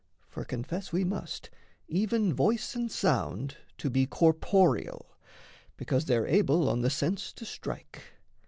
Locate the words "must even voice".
1.03-2.73